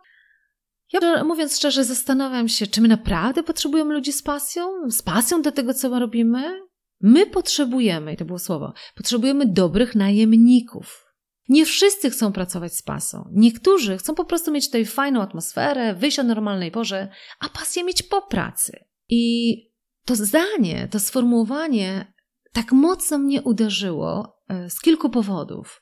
[0.93, 4.63] ja mówiąc szczerze, zastanawiam się, czy my naprawdę potrzebujemy ludzi z pasją?
[4.89, 6.61] Z pasją do tego, co robimy?
[7.01, 11.04] My potrzebujemy, i to było słowo, potrzebujemy dobrych najemników.
[11.49, 13.29] Nie wszyscy chcą pracować z pasą.
[13.31, 18.03] Niektórzy chcą po prostu mieć tutaj fajną atmosferę, wyjść o normalnej porze, a pasję mieć
[18.03, 18.85] po pracy.
[19.09, 19.55] I
[20.05, 22.13] to zdanie, to sformułowanie
[22.53, 25.81] tak mocno mnie uderzyło e, z kilku powodów.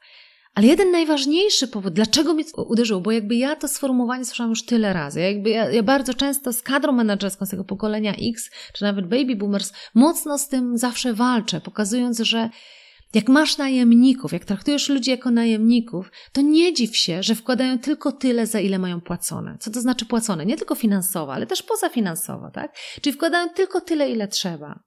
[0.53, 4.93] Ale jeden najważniejszy powód, dlaczego mnie uderzyło, bo jakby ja to sformułowanie słyszałam już tyle
[4.93, 5.19] razy.
[5.19, 9.07] Ja jakby ja, ja, bardzo często z kadrą menedżerską z tego pokolenia X, czy nawet
[9.07, 12.49] baby boomers, mocno z tym zawsze walczę, pokazując, że
[13.13, 18.11] jak masz najemników, jak traktujesz ludzi jako najemników, to nie dziw się, że wkładają tylko
[18.11, 19.57] tyle, za ile mają płacone.
[19.59, 20.45] Co to znaczy płacone?
[20.45, 22.75] Nie tylko finansowo, ale też pozafinansowo, tak?
[23.01, 24.79] Czyli wkładają tylko tyle, ile trzeba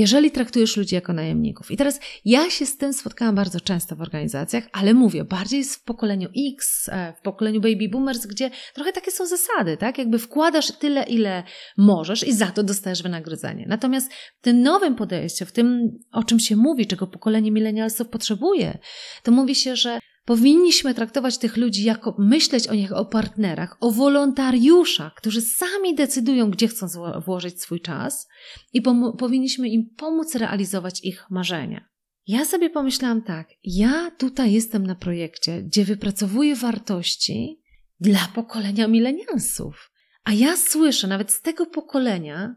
[0.00, 1.70] jeżeli traktujesz ludzi jako najemników.
[1.70, 5.82] I teraz ja się z tym spotkałam bardzo często w organizacjach, ale mówię, bardziej w
[5.82, 9.98] pokoleniu X, e, w pokoleniu baby boomers, gdzie trochę takie są zasady, tak?
[9.98, 11.42] Jakby wkładasz tyle, ile
[11.76, 13.66] możesz i za to dostajesz wynagrodzenie.
[13.68, 18.78] Natomiast w tym nowym podejściu, w tym, o czym się mówi, czego pokolenie milenialsów potrzebuje,
[19.22, 23.90] to mówi się, że Powinniśmy traktować tych ludzi jako, myśleć o nich o partnerach, o
[23.90, 26.86] wolontariuszach, którzy sami decydują, gdzie chcą
[27.26, 28.28] włożyć swój czas
[28.72, 28.82] i
[29.18, 31.88] powinniśmy im pomóc realizować ich marzenia.
[32.26, 37.60] Ja sobie pomyślałam tak, ja tutaj jestem na projekcie, gdzie wypracowuję wartości
[38.00, 39.90] dla pokolenia milenialsów.
[40.24, 42.56] A ja słyszę nawet z tego pokolenia,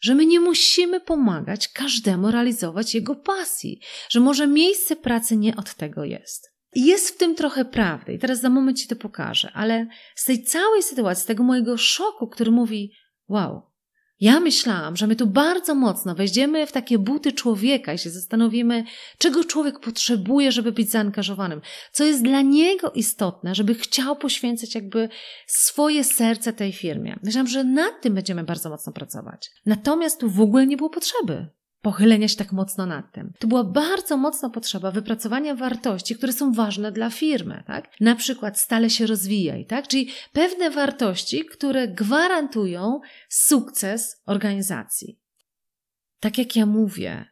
[0.00, 5.74] że my nie musimy pomagać każdemu realizować jego pasji, że może miejsce pracy nie od
[5.74, 6.53] tego jest.
[6.74, 10.44] Jest w tym trochę prawdy i teraz za moment Ci to pokażę, ale z tej
[10.44, 12.92] całej sytuacji, tego mojego szoku, który mówi,
[13.28, 13.62] wow,
[14.20, 18.84] ja myślałam, że my tu bardzo mocno wejdziemy w takie buty człowieka i się zastanowimy,
[19.18, 21.60] czego człowiek potrzebuje, żeby być zaangażowanym,
[21.92, 25.08] co jest dla niego istotne, żeby chciał poświęcać jakby
[25.46, 27.18] swoje serce tej firmie.
[27.22, 29.50] Myślałam, że nad tym będziemy bardzo mocno pracować.
[29.66, 31.46] Natomiast tu w ogóle nie było potrzeby
[31.84, 33.32] pochylenia się tak mocno nad tym.
[33.38, 37.88] To była bardzo mocna potrzeba wypracowania wartości, które są ważne dla firmy, tak?
[38.00, 39.88] Na przykład stale się rozwijaj, tak?
[39.88, 45.18] Czyli pewne wartości, które gwarantują sukces organizacji.
[46.20, 47.26] Tak jak ja mówię,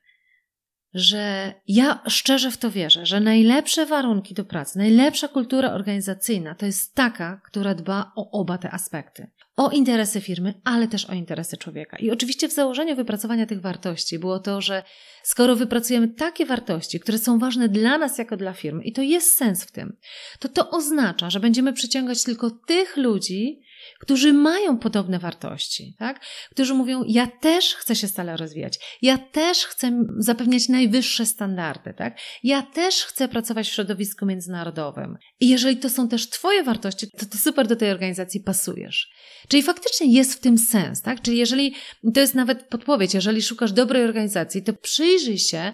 [0.94, 6.66] że ja szczerze w to wierzę, że najlepsze warunki do pracy, najlepsza kultura organizacyjna to
[6.66, 11.56] jest taka, która dba o oba te aspekty o interesy firmy, ale też o interesy
[11.56, 11.96] człowieka.
[11.96, 14.82] I oczywiście w założeniu wypracowania tych wartości było to, że
[15.22, 19.36] skoro wypracujemy takie wartości, które są ważne dla nas jako dla firmy, i to jest
[19.36, 19.96] sens w tym,
[20.38, 23.60] to to oznacza, że będziemy przyciągać tylko tych ludzi,
[24.00, 26.24] którzy mają podobne wartości, tak?
[26.50, 32.18] którzy mówią: Ja też chcę się stale rozwijać, ja też chcę zapewniać najwyższe standardy, tak?
[32.42, 35.16] ja też chcę pracować w środowisku międzynarodowym.
[35.40, 39.10] I jeżeli to są też Twoje wartości, to Ty super do tej organizacji pasujesz.
[39.48, 41.22] Czyli faktycznie jest w tym sens, tak?
[41.22, 41.74] Czyli jeżeli
[42.14, 45.72] to jest nawet podpowiedź, jeżeli szukasz dobrej organizacji, to przyjrzyj się,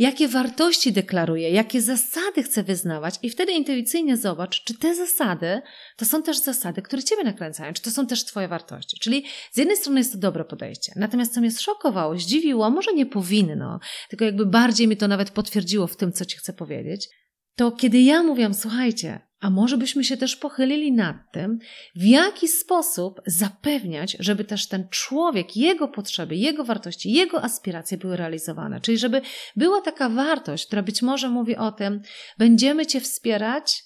[0.00, 5.62] jakie wartości deklaruje, jakie zasady chce wyznawać, i wtedy intuicyjnie zobacz, czy te zasady
[5.96, 8.96] to są też zasady, które Ciebie nakręcają, czy to są też Twoje wartości.
[9.00, 13.06] Czyli z jednej strony jest to dobre podejście, natomiast co mnie zszokowało, zdziwiło, może nie
[13.06, 17.08] powinno, tylko jakby bardziej mi to nawet potwierdziło w tym, co Ci chcę powiedzieć,
[17.56, 21.58] to kiedy ja mówiłam, słuchajcie, a może byśmy się też pochylili nad tym,
[21.94, 28.16] w jaki sposób zapewniać, żeby też ten człowiek, jego potrzeby, jego wartości, jego aspiracje były
[28.16, 28.80] realizowane.
[28.80, 29.20] Czyli żeby
[29.56, 32.02] była taka wartość, która być może mówi o tym,
[32.38, 33.82] będziemy Cię wspierać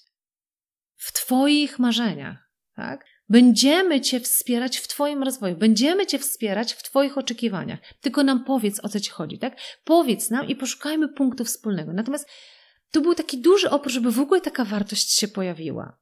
[0.95, 2.37] w Twoich marzeniach,
[2.75, 3.05] tak?
[3.29, 7.79] Będziemy Cię wspierać w Twoim rozwoju, będziemy Cię wspierać w Twoich oczekiwaniach.
[8.01, 9.57] Tylko nam powiedz, o co Ci chodzi, tak?
[9.83, 11.93] Powiedz nam i poszukajmy punktu wspólnego.
[11.93, 12.29] Natomiast
[12.91, 15.97] tu był taki duży opór, żeby w ogóle taka wartość się pojawiła.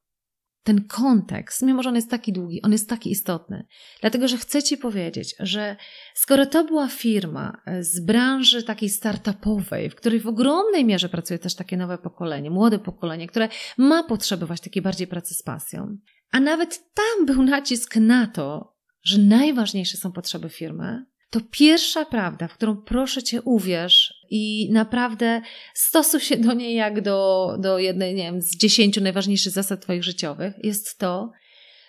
[0.62, 3.66] Ten kontekst, mimo że on jest taki długi, on jest taki istotny.
[4.00, 5.76] Dlatego, że chcę Ci powiedzieć, że
[6.14, 11.38] skoro to była firma e, z branży takiej startupowej, w której w ogromnej mierze pracuje
[11.38, 15.96] też takie nowe pokolenie, młode pokolenie, które ma potrzeby właśnie takiej bardziej pracy z pasją,
[16.30, 22.48] a nawet tam był nacisk na to, że najważniejsze są potrzeby firmy, to pierwsza prawda,
[22.48, 25.42] w którą proszę Cię uwierz i naprawdę
[25.74, 30.04] stosuj się do niej jak do, do jednej, nie wiem, z dziesięciu najważniejszych zasad Twoich
[30.04, 31.30] życiowych, jest to,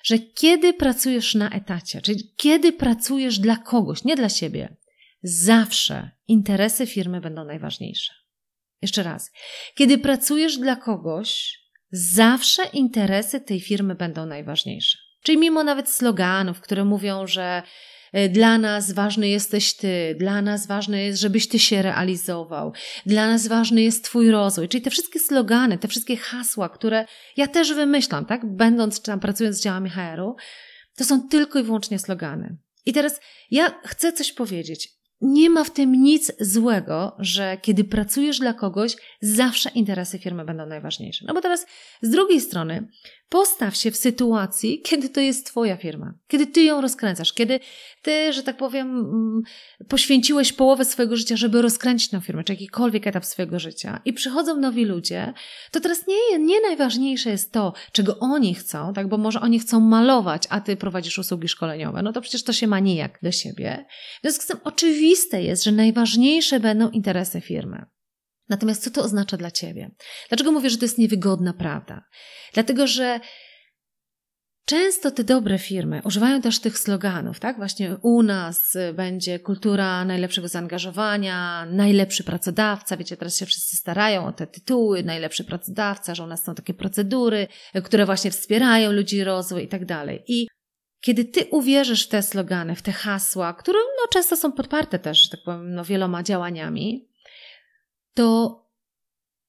[0.04, 4.76] że kiedy pracujesz na etacie, czyli kiedy pracujesz dla kogoś, nie dla siebie,
[5.24, 8.14] zawsze interesy firmy będą najważniejsze.
[8.82, 9.32] Jeszcze raz.
[9.76, 11.60] Kiedy pracujesz dla kogoś,
[11.92, 14.98] zawsze interesy tej firmy będą najważniejsze.
[15.24, 17.64] Czyli mimo nawet sloganów, które mówią, że
[18.30, 22.74] dla nas ważny jesteś ty, dla nas ważne jest, żebyś ty się realizował,
[23.06, 24.70] dla nas ważny jest twój rozwój.
[24.70, 27.06] Czyli te wszystkie slogany, te wszystkie hasła, które
[27.38, 30.36] ja też wymyślam, tak, będąc czy tam pracując z działami HR-u,
[30.98, 32.58] to są tylko i wyłącznie slogany.
[32.86, 33.20] I teraz
[33.52, 34.90] ja chcę coś powiedzieć.
[35.22, 40.66] Nie ma w tym nic złego, że kiedy pracujesz dla kogoś, zawsze interesy firmy będą
[40.66, 41.26] najważniejsze.
[41.28, 41.66] No bo teraz
[42.02, 42.88] z drugiej strony
[43.30, 47.60] Postaw się w sytuacji, kiedy to jest Twoja firma, kiedy Ty ją rozkręcasz, kiedy
[48.02, 49.42] Ty, że tak powiem, mm,
[49.90, 54.58] poświęciłeś połowę swojego życia, żeby rozkręcić tę firmę, czy jakikolwiek etap swojego życia i przychodzą
[54.58, 55.34] nowi ludzie,
[55.72, 59.80] to teraz nie, nie najważniejsze jest to, czego oni chcą, tak, bo może oni chcą
[59.80, 63.86] malować, a Ty prowadzisz usługi szkoleniowe, no to przecież to się ma nijak do siebie.
[64.18, 67.86] W związku z tym oczywiste jest, że najważniejsze będą interesy firmy.
[68.50, 69.92] Natomiast co to oznacza dla ciebie?
[70.30, 72.04] Dlaczego mówię, że to jest niewygodna prawda?
[72.54, 73.20] Dlatego, że
[74.66, 77.58] Często te dobre firmy używają też tych sloganów, tak?
[77.58, 82.98] Właśnie u nas będzie kultura najlepszego zaangażowania, najlepszy pracodawca.
[82.98, 86.74] Wiecie, teraz się wszyscy starają o te tytuły, najlepszy pracodawca, że u nas są takie
[86.74, 87.48] procedury,
[87.84, 90.24] które właśnie wspierają ludzi rozwój i tak dalej.
[90.28, 90.48] I
[91.02, 95.24] kiedy ty uwierzysz w te slogany, w te hasła, które no, często są podparte też,
[95.24, 97.08] że tak powiem, no, wieloma działaniami,
[98.16, 98.60] to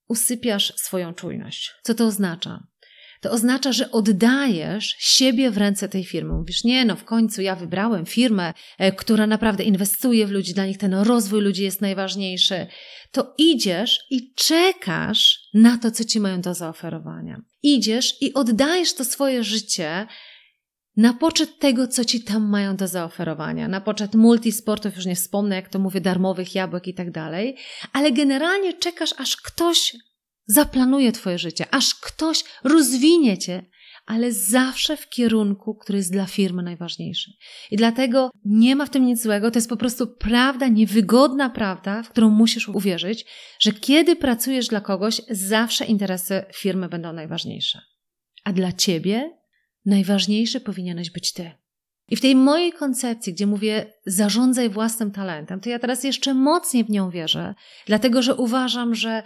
[0.09, 1.72] usypiasz swoją czujność.
[1.83, 2.66] Co to oznacza?
[3.20, 6.35] To oznacza, że oddajesz siebie w ręce tej firmy.
[6.35, 10.66] Mówisz, nie, no w końcu ja wybrałem firmę, e, która naprawdę inwestuje w ludzi, dla
[10.66, 12.66] nich ten rozwój ludzi jest najważniejszy.
[13.12, 17.42] To idziesz i czekasz na to, co ci mają do zaoferowania.
[17.62, 20.07] Idziesz i oddajesz to swoje życie
[20.97, 25.57] na poczet tego, co ci tam mają do zaoferowania, na poczet multisportów, już nie wspomnę,
[25.57, 27.57] jak to mówię, darmowych jabłek i tak dalej,
[27.93, 29.97] ale generalnie czekasz, aż ktoś
[30.47, 33.63] zaplanuje twoje życie, aż ktoś rozwinie cię,
[34.07, 37.33] ale zawsze w kierunku, który jest dla firmy najważniejszy.
[37.71, 42.03] I dlatego nie ma w tym nic złego, to jest po prostu prawda, niewygodna prawda,
[42.03, 43.27] w którą musisz uwierzyć,
[43.61, 47.81] że kiedy pracujesz dla kogoś, zawsze interesy firmy będą najważniejsze.
[48.45, 49.37] A dla ciebie
[49.87, 51.51] najważniejszy powinieneś być ty.
[52.09, 56.85] I w tej mojej koncepcji, gdzie mówię zarządzaj własnym talentem, to ja teraz jeszcze mocniej
[56.85, 57.55] w nią wierzę,
[57.87, 59.22] dlatego że uważam, że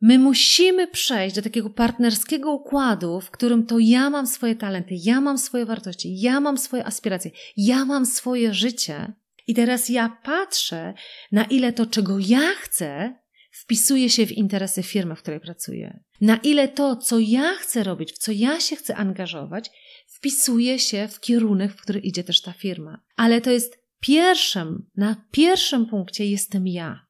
[0.00, 5.20] my musimy przejść do takiego partnerskiego układu, w którym to ja mam swoje talenty, ja
[5.20, 9.12] mam swoje wartości, ja mam swoje aspiracje, ja mam swoje życie.
[9.46, 10.94] I teraz ja patrzę,
[11.32, 13.19] na ile to, czego ja chcę,
[13.62, 16.00] wpisuje się w interesy firmy, w której pracuję.
[16.20, 19.70] Na ile to, co ja chcę robić, w co ja się chcę angażować,
[20.06, 23.02] wpisuje się w kierunek, w który idzie też ta firma.
[23.16, 27.06] Ale to jest pierwszym, na pierwszym punkcie jestem ja.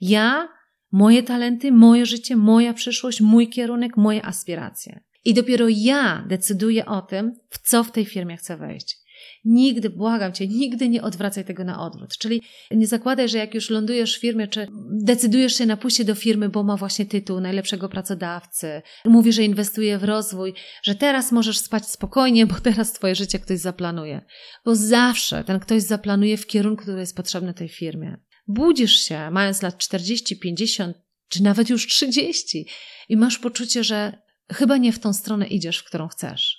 [0.00, 0.48] Ja,
[0.92, 5.00] moje talenty, moje życie, moja przyszłość, mój kierunek, moje aspiracje.
[5.24, 9.05] I dopiero ja decyduję o tym, w co w tej firmie chcę wejść.
[9.44, 12.18] Nigdy, błagam cię, nigdy nie odwracaj tego na odwrót.
[12.18, 16.14] Czyli nie zakładaj, że jak już lądujesz w firmie, czy decydujesz się na pójście do
[16.14, 21.58] firmy, bo ma właśnie tytuł najlepszego pracodawcy, mówi, że inwestuje w rozwój, że teraz możesz
[21.58, 24.24] spać spokojnie, bo teraz twoje życie ktoś zaplanuje.
[24.64, 28.16] Bo zawsze ten ktoś zaplanuje w kierunku, który jest potrzebny tej firmie.
[28.48, 30.96] Budzisz się, mając lat 40, 50,
[31.28, 32.66] czy nawet już 30
[33.08, 34.18] i masz poczucie, że
[34.52, 36.55] chyba nie w tą stronę idziesz, w którą chcesz.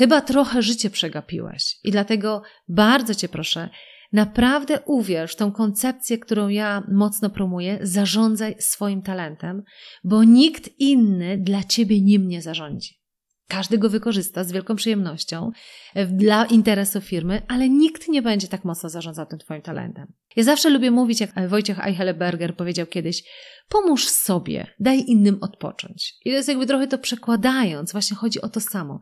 [0.00, 3.68] Chyba trochę życie przegapiłeś i dlatego bardzo Cię proszę,
[4.12, 9.62] naprawdę uwierz w tą koncepcję, którą ja mocno promuję, zarządzaj swoim talentem,
[10.04, 13.00] bo nikt inny dla Ciebie nim nie zarządzi.
[13.48, 15.50] Każdy go wykorzysta z wielką przyjemnością
[15.94, 20.12] e, dla interesu firmy, ale nikt nie będzie tak mocno zarządzał tym Twoim talentem.
[20.36, 23.22] Ja zawsze lubię mówić, jak Wojciech Eichelberger powiedział kiedyś,
[23.68, 26.14] pomóż sobie, daj innym odpocząć.
[26.24, 29.00] I to jest jakby trochę to przekładając, właśnie chodzi o to samo.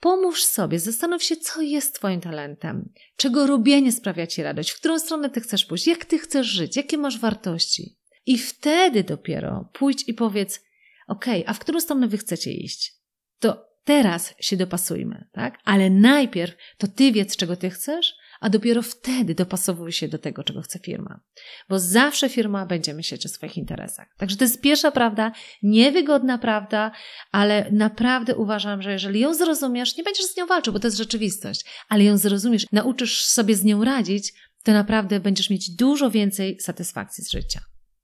[0.00, 4.98] Pomóż sobie, zastanów się, co jest Twoim talentem, czego robienie sprawia Ci radość, w którą
[4.98, 7.98] stronę Ty chcesz pójść, jak Ty chcesz żyć, jakie masz wartości.
[8.26, 10.64] I wtedy dopiero pójdź i powiedz,
[11.08, 12.94] ok, a w którą stronę Wy chcecie iść?
[13.38, 15.58] To teraz się dopasujmy, tak?
[15.64, 20.44] Ale najpierw to Ty wiedz, czego Ty chcesz, a dopiero wtedy dopasowuj się do tego,
[20.44, 21.20] czego chce firma.
[21.68, 24.08] Bo zawsze firma będzie myśleć o swoich interesach.
[24.16, 26.90] Także to jest pierwsza prawda, niewygodna prawda,
[27.32, 30.96] ale naprawdę uważam, że jeżeli ją zrozumiesz, nie będziesz z nią walczył, bo to jest
[30.96, 36.60] rzeczywistość, ale ją zrozumiesz, nauczysz sobie z nią radzić, to naprawdę będziesz mieć dużo więcej
[36.60, 37.60] satysfakcji z życia.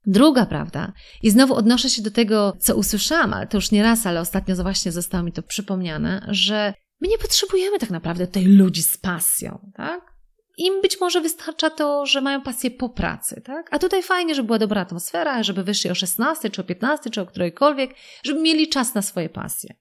[0.07, 0.93] Druga prawda,
[1.23, 4.57] i znowu odnoszę się do tego, co usłyszałam, ale to już nie raz, ale ostatnio
[4.57, 9.71] właśnie zostało mi to przypomniane, że my nie potrzebujemy tak naprawdę tej ludzi z pasją,
[9.75, 10.14] tak?
[10.57, 13.69] Im być może wystarcza to, że mają pasję po pracy, tak?
[13.71, 17.21] A tutaj fajnie, żeby była dobra atmosfera, żeby wyszli o 16, czy o 15, czy
[17.21, 19.75] o którejkolwiek, żeby mieli czas na swoje pasje.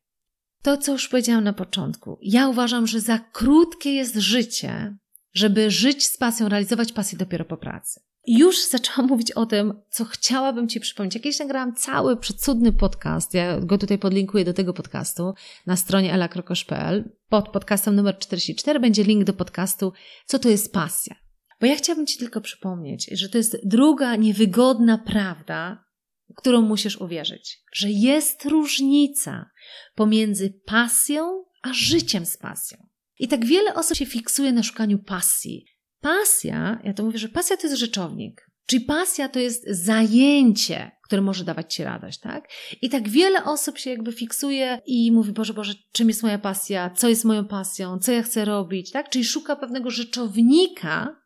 [0.61, 4.97] To, co już powiedziałam na początku, ja uważam, że za krótkie jest życie,
[5.33, 8.01] żeby żyć z pasją, realizować pasję dopiero po pracy.
[8.27, 11.15] Już zaczęłam mówić o tym, co chciałabym Ci przypomnieć.
[11.15, 15.33] Jakieś nagrałam cały przecudny podcast, ja go tutaj podlinkuję do tego podcastu
[15.65, 17.09] na stronie elakrokosz.pl.
[17.29, 19.93] Pod podcastem numer 44 będzie link do podcastu
[20.25, 21.15] Co to jest pasja?
[21.61, 25.85] Bo ja chciałabym Ci tylko przypomnieć, że to jest druga niewygodna prawda,
[26.35, 29.49] którą musisz uwierzyć, że jest różnica
[29.95, 32.87] pomiędzy pasją a życiem z pasją.
[33.19, 35.65] I tak wiele osób się fiksuje na szukaniu pasji.
[36.03, 38.49] Pasja, ja to mówię, że pasja to jest rzeczownik.
[38.65, 42.49] Czyli pasja to jest zajęcie, które może dawać ci radość, tak?
[42.81, 46.89] I tak wiele osób się jakby fiksuje i mówi, Boże, Boże, czym jest moja pasja,
[46.89, 49.09] co jest moją pasją, co ja chcę robić, tak?
[49.09, 51.23] Czyli szuka pewnego rzeczownika,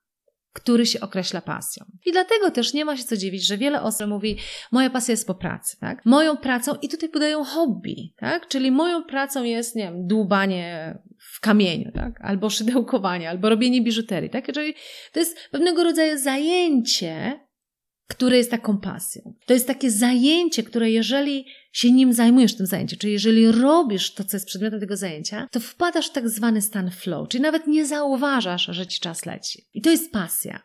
[0.54, 1.86] który się określa pasją.
[2.06, 4.38] I dlatego też nie ma się co dziwić, że wiele osób mówi,
[4.72, 6.06] moja pasja jest po pracy, tak?
[6.06, 8.48] Moją pracą, i tutaj podają hobby, tak?
[8.48, 10.98] Czyli moją pracą jest, nie wiem, dłubanie
[11.38, 12.22] w kamieniu, tak?
[12.22, 14.54] Albo szydełkowanie, albo robienie biżuterii, tak?
[14.54, 14.74] Czyli
[15.12, 17.40] to jest pewnego rodzaju zajęcie,
[18.08, 19.34] które jest taką pasją.
[19.46, 24.24] To jest takie zajęcie, które jeżeli się nim zajmujesz, tym zajęciem, czyli jeżeli robisz to,
[24.24, 27.86] co jest przedmiotem tego zajęcia, to wpadasz w tak zwany stan flow, czyli nawet nie
[27.86, 29.64] zauważasz, że ci czas leci.
[29.74, 30.64] I to jest pasja.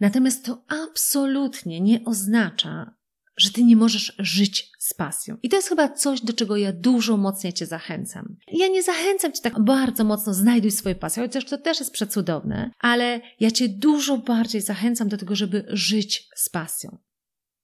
[0.00, 2.94] Natomiast to absolutnie nie oznacza,
[3.38, 5.36] że ty nie możesz żyć z pasją.
[5.42, 8.36] I to jest chyba coś, do czego ja dużo mocniej cię zachęcam.
[8.52, 12.70] Ja nie zachęcam cię tak bardzo mocno, znajduj swoje pasje, chociaż to też jest przecudowne,
[12.80, 16.98] ale ja cię dużo bardziej zachęcam do tego, żeby żyć z pasją.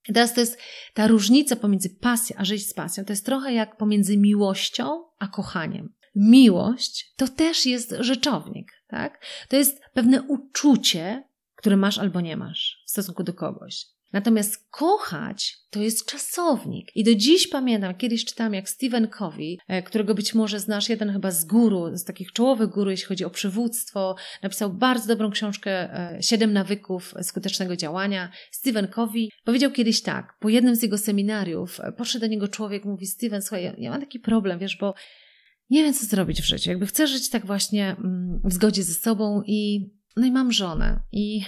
[0.09, 0.59] I teraz to jest
[0.95, 3.05] ta różnica pomiędzy pasją a żyć z pasją.
[3.05, 5.95] To jest trochę jak pomiędzy miłością a kochaniem.
[6.15, 9.25] Miłość to też jest rzeczownik, tak?
[9.49, 11.25] To jest pewne uczucie,
[11.57, 13.87] które masz albo nie masz w stosunku do kogoś.
[14.15, 16.97] Natomiast kochać to jest czasownik.
[16.97, 21.13] I do dziś pamiętam, kiedyś czytałam jak Stephen Covey, e, którego być może znasz, jeden
[21.13, 25.71] chyba z guru, z takich czołowych guru, jeśli chodzi o przywództwo, napisał bardzo dobrą książkę
[25.71, 28.31] e, Siedem nawyków skutecznego działania.
[28.51, 32.85] Stephen Covey powiedział kiedyś tak, po jednym z jego seminariów e, podszedł do niego człowiek,
[32.85, 34.95] mówi Steven, słuchaj, ja, ja mam taki problem, wiesz, bo
[35.71, 36.71] nie wiem, co zrobić w życiu.
[36.71, 41.01] Jakby chcę żyć tak właśnie mm, w zgodzie ze sobą i no i mam żonę
[41.13, 41.45] i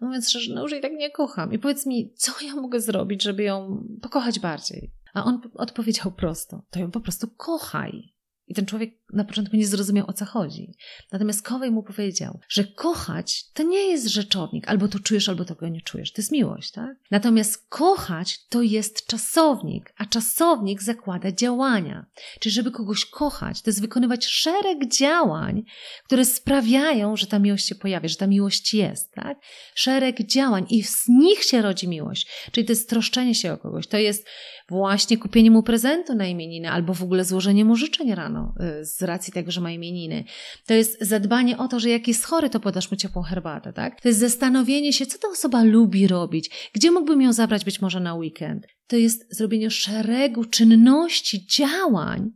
[0.00, 1.52] Mówiąc szczerze, no już jej tak nie kocham.
[1.52, 4.92] I powiedz mi, co ja mogę zrobić, żeby ją pokochać bardziej?
[5.14, 8.15] A on odpowiedział prosto: to ją po prostu kochaj.
[8.48, 10.74] I ten człowiek na początku nie zrozumiał o co chodzi.
[11.12, 15.68] Natomiast Kowej mu powiedział, że kochać to nie jest rzeczownik, albo to czujesz, albo tego
[15.68, 16.12] nie czujesz.
[16.12, 16.96] To jest miłość, tak?
[17.10, 22.06] Natomiast kochać to jest czasownik, a czasownik zakłada działania.
[22.40, 25.62] Czyli żeby kogoś kochać, to jest wykonywać szereg działań,
[26.04, 29.38] które sprawiają, że ta miłość się pojawia, że ta miłość jest, tak?
[29.74, 32.28] Szereg działań i z nich się rodzi miłość.
[32.52, 34.26] Czyli to jest troszczenie się o kogoś, to jest
[34.68, 38.35] właśnie kupienie mu prezentu na imieniny, albo w ogóle złożenie mu życzeń rano
[38.80, 40.24] y, z racji tego, że ma imieniny.
[40.66, 44.00] To jest zadbanie o to, że jak jest chory, to podasz mu ciepłą herbatę, tak?
[44.00, 48.00] To jest zastanowienie się, co ta osoba lubi robić, gdzie mógłbym ją zabrać być może
[48.00, 48.66] na weekend.
[48.86, 52.30] To jest zrobienie szeregu czynności, działań,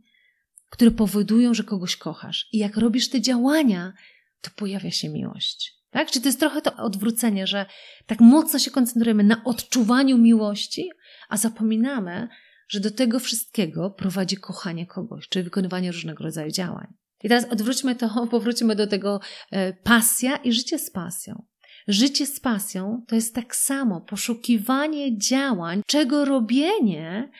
[0.69, 2.47] które powodują, że kogoś kochasz.
[2.51, 3.93] I jak robisz te działania,
[4.41, 5.73] to pojawia się miłość.
[5.91, 6.11] Tak?
[6.11, 7.65] Czy to jest trochę to odwrócenie, że
[8.05, 10.89] tak mocno się koncentrujemy na odczuwaniu miłości,
[11.29, 12.27] a zapominamy,
[12.71, 16.87] że do tego wszystkiego prowadzi kochanie kogoś, czyli wykonywanie różnego rodzaju działań.
[17.23, 19.19] I teraz odwróćmy to, powróćmy do tego
[19.51, 21.45] e, pasja i życie z pasją.
[21.87, 27.31] Życie z pasją to jest tak samo poszukiwanie działań, czego robienie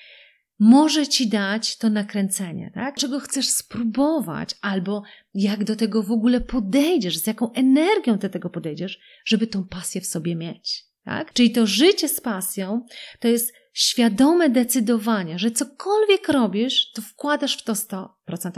[0.60, 2.96] może ci dać to nakręcenie, tak?
[2.96, 8.50] Czego chcesz spróbować, albo jak do tego w ogóle podejdziesz, z jaką energią do tego
[8.50, 10.86] podejdziesz, żeby tą pasję w sobie mieć.
[11.06, 11.34] Tak?
[11.34, 12.86] Czyli to życie z pasją
[13.20, 18.08] to jest świadome decydowanie, że cokolwiek robisz, to wkładasz w to 100%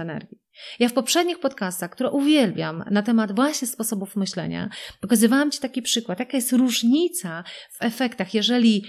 [0.01, 0.37] energii.
[0.79, 4.69] Ja w poprzednich podcastach, które uwielbiam na temat właśnie sposobów myślenia,
[5.01, 8.85] pokazywałam Ci taki przykład, jaka jest różnica w efektach, jeżeli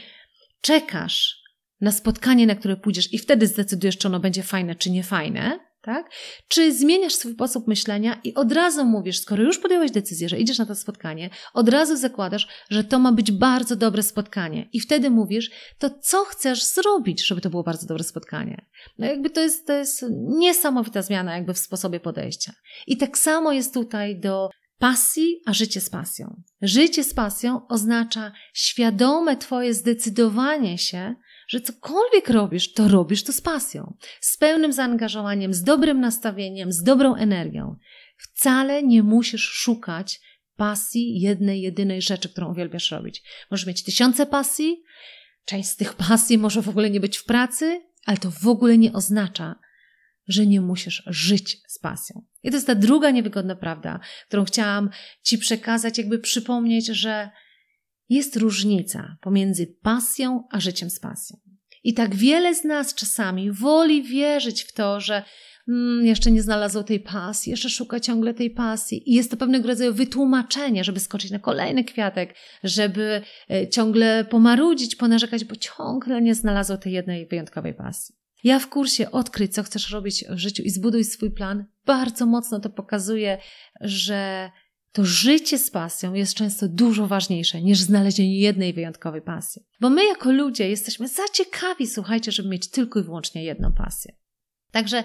[0.61, 1.45] czekasz
[1.81, 6.11] na spotkanie, na które pójdziesz i wtedy zdecydujesz, czy ono będzie fajne, czy niefajne, tak?
[6.49, 10.59] Czy zmieniasz swój sposób myślenia i od razu mówisz, skoro już podjąłeś decyzję, że idziesz
[10.59, 14.69] na to spotkanie, od razu zakładasz, że to ma być bardzo dobre spotkanie.
[14.73, 18.67] I wtedy mówisz, to co chcesz zrobić, żeby to było bardzo dobre spotkanie?
[18.99, 20.05] No jakby to jest, to jest
[20.39, 22.53] niesamowita zmiana jakby w sposobie podejścia.
[22.87, 26.43] I tak samo jest tutaj do pasji, a życie z pasją.
[26.63, 31.15] Życie z pasją oznacza świadome Twoje zdecydowanie się,
[31.49, 36.83] że cokolwiek robisz, to robisz to z pasją, z pełnym zaangażowaniem, z dobrym nastawieniem, z
[36.83, 37.77] dobrą energią.
[38.17, 40.21] Wcale nie musisz szukać
[40.57, 43.23] pasji, jednej, jedynej rzeczy, którą uwielbiasz robić.
[43.51, 44.83] Możesz mieć tysiące pasji,
[45.45, 48.79] część z tych pasji może w ogóle nie być w pracy, ale to w ogóle
[48.79, 49.55] nie oznacza,
[50.29, 52.25] że nie musisz żyć z pasją.
[52.43, 54.91] I to jest ta druga niewygodna prawda, którą chciałam
[55.23, 57.31] Ci przekazać, jakby przypomnieć, że
[58.09, 61.37] jest różnica pomiędzy pasją a życiem z pasją.
[61.85, 65.23] I tak wiele z nas czasami woli wierzyć w to, że
[65.69, 69.11] mm, jeszcze nie znalazło tej pasji, jeszcze szuka ciągle tej pasji.
[69.11, 74.97] I jest to pewnego rodzaju wytłumaczenie, żeby skoczyć na kolejny kwiatek, żeby e, ciągle pomarudzić,
[74.97, 78.15] ponarzekać, bo ciągle nie znalazło tej jednej wyjątkowej pasji.
[78.45, 82.61] Ja w kursie Odkryj, co chcesz robić w życiu i zbuduj swój plan, bardzo mocno
[82.61, 83.39] to pokazuje,
[83.81, 84.51] że
[84.95, 89.63] to życie z pasją jest często dużo ważniejsze niż znalezienie jednej wyjątkowej pasji.
[89.81, 94.15] Bo my jako ludzie jesteśmy za ciekawi, słuchajcie, żeby mieć tylko i wyłącznie jedną pasję.
[94.71, 95.05] Także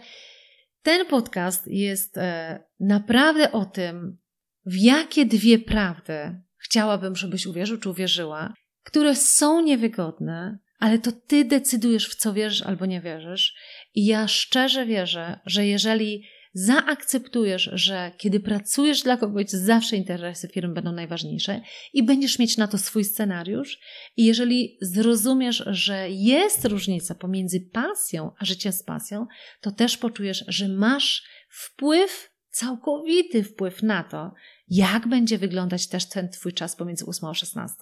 [0.82, 4.18] ten podcast jest e, naprawdę o tym,
[4.66, 11.46] w jakie dwie prawdy chciałabym, żebyś uwierzył czy uwierzyła, które są niewygodne, ale to ty
[11.46, 13.56] decydujesz, w co wierzysz albo nie wierzysz.
[13.94, 16.24] I ja szczerze wierzę, że jeżeli
[16.54, 21.62] zaakceptujesz, że kiedy pracujesz dla kogoś, zawsze interesy firmy będą najważniejsze
[21.94, 23.80] i będziesz mieć na to swój scenariusz.
[24.18, 29.28] I jeżeli zrozumiesz, że jest różnica pomiędzy pasją a życiem z pasją,
[29.62, 34.32] to też poczujesz, że masz wpływ, całkowity wpływ na to,
[34.68, 37.76] jak będzie wyglądać też ten Twój czas pomiędzy 8 a 16.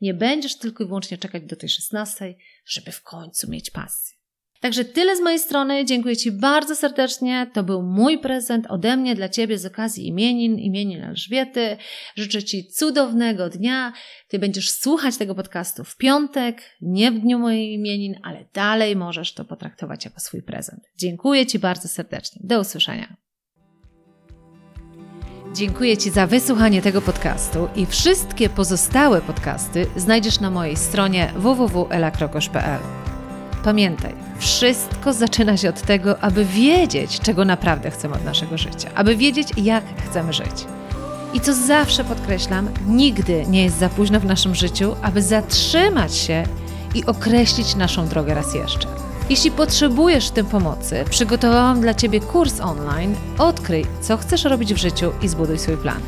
[0.00, 4.19] Nie będziesz tylko i wyłącznie czekać do tej 16, żeby w końcu mieć pasję.
[4.60, 5.84] Także tyle z mojej strony.
[5.84, 7.50] Dziękuję Ci bardzo serdecznie.
[7.52, 11.76] To był mój prezent ode mnie dla Ciebie z okazji imienin, imienin Elżbiety.
[12.16, 13.92] Życzę Ci cudownego dnia.
[14.28, 19.34] Ty będziesz słuchać tego podcastu w piątek, nie w dniu mojej imienin, ale dalej możesz
[19.34, 20.80] to potraktować jako swój prezent.
[20.96, 22.40] Dziękuję Ci bardzo serdecznie.
[22.44, 23.16] Do usłyszenia.
[25.54, 33.09] Dziękuję Ci za wysłuchanie tego podcastu i wszystkie pozostałe podcasty znajdziesz na mojej stronie www.elakrokosz.pl.
[33.64, 39.16] Pamiętaj, wszystko zaczyna się od tego, aby wiedzieć, czego naprawdę chcemy od naszego życia, aby
[39.16, 40.66] wiedzieć, jak chcemy żyć.
[41.34, 46.44] I co zawsze podkreślam, nigdy nie jest za późno w naszym życiu, aby zatrzymać się
[46.94, 48.88] i określić naszą drogę raz jeszcze.
[49.30, 54.76] Jeśli potrzebujesz w tym pomocy, przygotowałam dla Ciebie kurs online Odkryj, co chcesz robić w
[54.76, 56.00] życiu i zbuduj swój plan.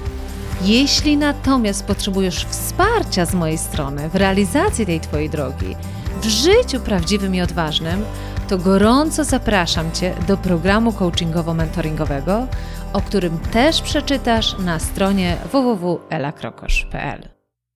[0.62, 5.76] Jeśli natomiast potrzebujesz wsparcia z mojej strony w realizacji tej Twojej drogi,
[6.22, 8.04] w życiu prawdziwym i odważnym,
[8.48, 12.46] to gorąco zapraszam Cię do programu coachingowo-mentoringowego,
[12.92, 17.41] o którym też przeczytasz na stronie www.elakrokosz.pl.